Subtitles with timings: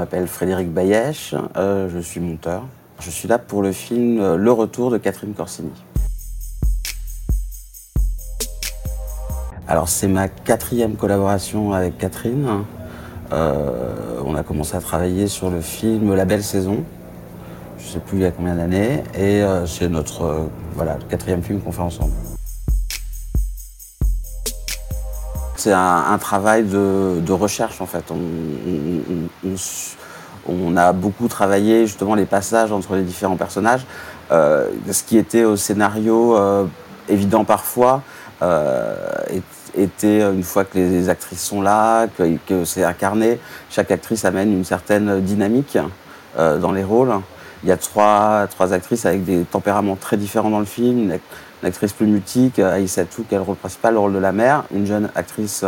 [0.00, 2.62] m'appelle Frédéric Bayèche, euh, je suis monteur.
[3.00, 5.70] Je suis là pour le film euh, Le Retour de Catherine Corsini.
[9.68, 12.64] Alors c'est ma quatrième collaboration avec Catherine.
[13.32, 16.82] Euh, on a commencé à travailler sur le film La Belle Saison,
[17.78, 21.60] je ne sais plus il y a combien d'années, et c'est notre voilà, quatrième film
[21.60, 22.12] qu'on fait ensemble.
[25.60, 28.04] C'est un, travail de, recherche en fait.
[30.48, 33.84] On, a beaucoup travaillé justement les passages entre les différents personnages.
[34.32, 36.64] Euh, ce qui était au scénario euh,
[37.10, 38.00] évident parfois
[38.40, 38.96] euh,
[39.76, 43.38] était une fois que les actrices sont là, que, c'est incarné,
[43.68, 45.76] chaque actrice amène une certaine dynamique
[46.38, 47.12] dans les rôles.
[47.62, 50.98] Il y a trois, trois actrices avec des tempéraments très différents dans le film.
[51.62, 54.64] Une actrice plus mutique, Aïssatou, qui est le rôle principal, le rôle de la mère,
[54.74, 55.64] une jeune actrice,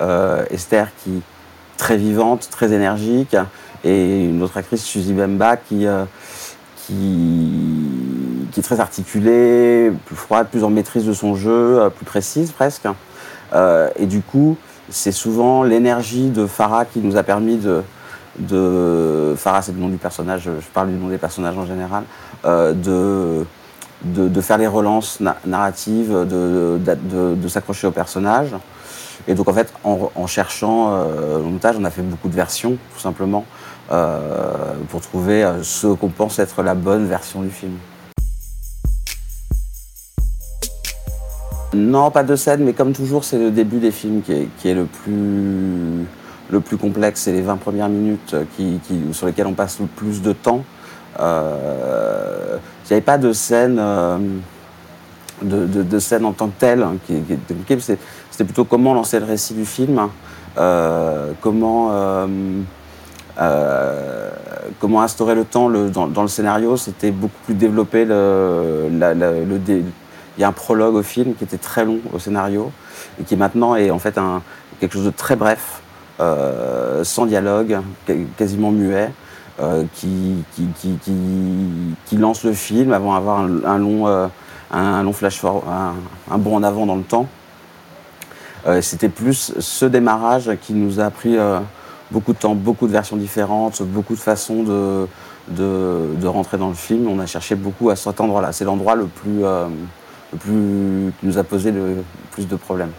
[0.00, 1.22] euh, Esther, qui
[1.76, 3.36] très vivante, très énergique,
[3.84, 6.04] et une autre actrice, Suzy Bemba, qui, euh,
[6.76, 7.52] qui,
[8.50, 12.50] qui, est très articulée, plus froide, plus en maîtrise de son jeu, euh, plus précise
[12.50, 12.88] presque.
[13.96, 14.56] et du coup,
[14.90, 17.82] c'est souvent l'énergie de Farah qui nous a permis de,
[18.38, 22.04] de Farah c'est le nom du personnage, je parle du nom des personnages en général,
[22.44, 23.44] de
[24.04, 28.50] de, faire les relances narratives, de, s'accrocher au personnage.
[29.26, 32.78] Et donc en fait, en, cherchant euh, le montage, on a fait beaucoup de versions,
[32.94, 33.44] tout simplement,
[33.90, 37.74] euh, pour trouver euh, ce qu'on pense être la bonne version du film.
[41.74, 44.32] Non, pas de scène, mais comme toujours, c'est le début des films qui
[44.68, 46.06] est, le, plus,
[46.50, 47.22] le plus complexe.
[47.22, 48.80] C'est les 20 premières minutes qui,
[49.12, 50.64] sur lesquelles on passe le plus de temps.
[52.88, 54.16] Il n'y avait pas de scène, euh,
[55.42, 59.52] de, scène en tant que telle hein, qui, était C'était plutôt comment lancer le récit
[59.52, 60.08] du film,
[60.56, 62.26] euh, comment, euh,
[64.80, 66.78] comment instaurer le temps dans, le scénario.
[66.78, 68.06] C'était beaucoup plus développé.
[68.06, 72.72] Le, il y a un prologue au film qui était très long au scénario
[73.20, 74.40] et qui maintenant est en fait un,
[74.80, 75.82] quelque chose de très bref,
[76.18, 77.78] sans dialogue,
[78.36, 79.10] quasiment muet.
[79.60, 80.44] Euh, qui,
[82.06, 84.28] qui, lance le film avant d'avoir un, long, euh,
[84.70, 85.64] un, long flash forward,
[86.30, 87.26] un, bond en avant dans le temps.
[88.68, 91.36] Euh, c'était plus ce démarrage qui nous a pris
[92.12, 95.08] beaucoup de temps, beaucoup de versions différentes, beaucoup de façons de,
[95.48, 97.08] de, rentrer dans le film.
[97.08, 98.52] On a cherché beaucoup à cet endroit-là.
[98.52, 102.92] C'est l'endroit le plus, le plus qui nous a posé le plus de problèmes.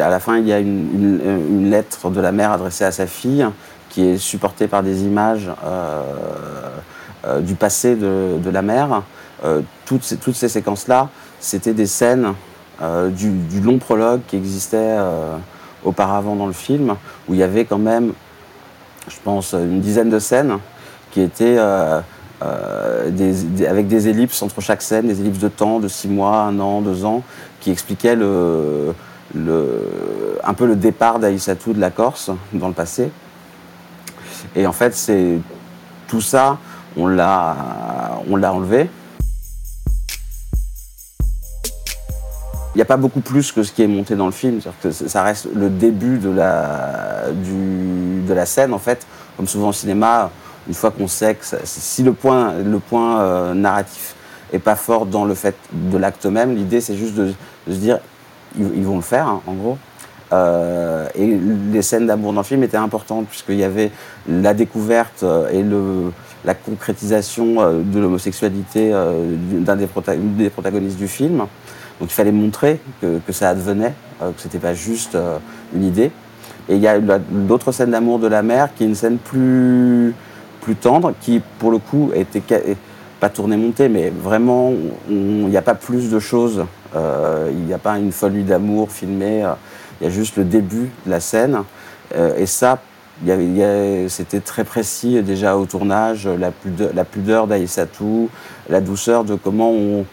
[0.00, 3.46] À la fin, il y a une, lettre de la mère adressée à sa fille
[3.88, 6.02] qui est supportée par des images euh,
[7.26, 9.02] euh, du passé de, la mère.
[9.44, 11.08] Euh, toutes ces, séquences-là,
[11.40, 12.34] c'était des scènes
[13.10, 14.96] du, long prologue qui existait
[15.84, 16.96] auparavant dans le film,
[17.28, 18.12] où il y avait quand même,
[19.08, 20.58] je pense, une dizaine de scènes
[21.10, 21.58] qui étaient
[22.40, 26.80] avec des ellipses entre chaque scène, des ellipses de temps, de six mois, un an,
[26.80, 27.22] deux ans,
[27.60, 28.94] qui expliquaient le,
[29.34, 33.10] un peu le départ d'Aïssatou de la Corse dans le passé.
[34.56, 35.38] Et en fait, c'est
[36.08, 36.58] tout ça,
[36.96, 37.56] on l'a,
[38.28, 38.90] on l'a enlevé.
[42.74, 44.60] Il n'y a pas beaucoup plus que ce qui est monté dans le film.
[44.82, 49.06] Que ça reste le début de la, du, de la scène, en fait.
[49.36, 50.30] Comme souvent au cinéma,
[50.68, 54.14] une fois qu'on sait que si le point, le point euh, narratif
[54.52, 57.32] est pas fort dans le fait de l'acte même, l'idée c'est juste de,
[57.66, 57.98] de, se dire
[58.58, 59.78] ils, vont le faire, hein, en gros.
[60.32, 61.26] Euh, et
[61.72, 63.90] les scènes d'amour dans le film étaient importantes puisqu'il y avait
[64.28, 66.12] la découverte euh, et le,
[66.44, 69.88] la concrétisation euh, de l'homosexualité d'un des,
[70.36, 71.38] des, protagonistes du film.
[71.38, 75.18] Donc il fallait montrer que, que ça advenait, que c'était pas juste
[75.74, 76.10] une idée.
[76.68, 80.14] Et il y a d'autres scènes d'amour de la mère qui est une scène plus,
[80.62, 82.42] plus tendre, qui pour le coup était
[83.18, 84.72] pas tournée montée, mais vraiment
[85.10, 86.64] il n'y a pas plus de choses euh,
[86.94, 89.52] il n'y a pas une folie d'amour filmée, euh,
[90.00, 91.62] il y a juste le début de la scène.
[92.14, 92.78] Euh, et ça,
[94.08, 98.30] c'était très précis déjà au tournage, la pudeur, la pudeur d'Aïssatou,
[98.68, 100.06] la douceur de comment on,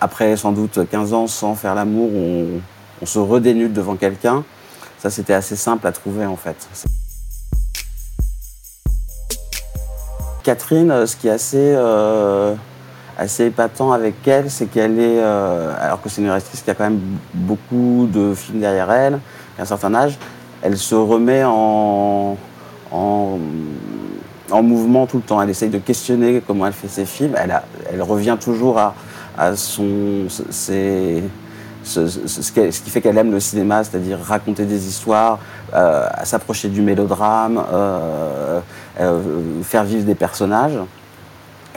[0.00, 2.60] après sans doute 15 ans sans faire l'amour, on,
[3.06, 4.44] se redénude devant quelqu'un.
[4.98, 6.56] Ça, c'était assez simple à trouver en fait.
[10.44, 11.76] Catherine, ce qui est assez
[13.18, 16.74] assez épatant avec elle, c'est qu'elle est, euh, alors que c'est une actrice qui a
[16.74, 17.00] quand même
[17.32, 19.18] beaucoup de films derrière elle,
[19.58, 20.18] à un certain âge,
[20.62, 22.36] elle se remet en,
[22.90, 23.38] en,
[24.62, 25.40] mouvement tout le temps.
[25.40, 27.34] Elle essaye de questionner comment elle fait ses films.
[27.36, 27.60] Elle,
[27.92, 28.94] elle revient toujours à,
[29.38, 31.22] à son, ses,
[31.84, 35.38] ce, qui, fait qu'elle aime le cinéma, c'est-à-dire raconter des histoires,
[36.24, 37.62] s'approcher du mélodrame,
[39.62, 40.78] faire vivre des personnages.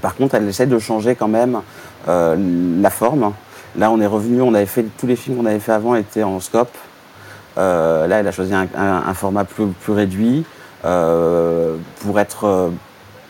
[0.00, 1.60] Par contre, elle essaie de changer quand même
[2.06, 3.32] la forme.
[3.76, 6.22] Là, on est revenu, on avait fait tous les films qu'on avait fait avant étaient
[6.22, 6.74] en scope.
[7.56, 10.44] là, elle a choisi un, format plus, plus réduit
[10.82, 12.70] pour être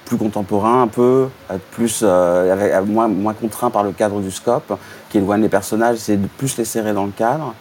[0.07, 1.29] plus contemporain un peu,
[1.73, 4.79] plus, euh, moins, moins, contraint par le cadre du scope,
[5.11, 7.55] qui éloigne les personnages, c'est de plus les serrer dans le cadre.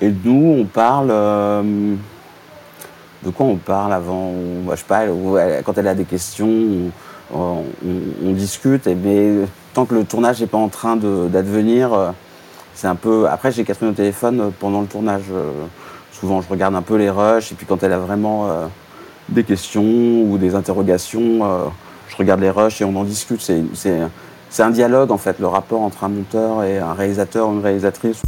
[0.00, 1.08] Et nous, on parle...
[1.10, 1.94] Euh,
[3.24, 4.32] de quoi on parle avant?
[4.68, 5.04] Je sais pas,
[5.64, 6.90] quand elle a des questions,
[7.32, 7.64] on,
[8.32, 12.10] discute, et, mais tant que le tournage n'est pas en train d'advenir, euh,
[12.74, 13.28] c'est un peu...
[13.28, 15.24] Après, j'ai 4 minutes au téléphone pendant le tournage.
[16.12, 18.48] souvent, je regarde un peu les rushs, et puis quand elle a vraiment
[19.28, 21.70] des questions ou des interrogations,
[22.08, 23.40] je regarde les rushs et on en discute.
[23.42, 27.62] C'est un dialogue en fait, le rapport entre un monteur et un réalisateur ou une
[27.62, 28.22] réalisatrice.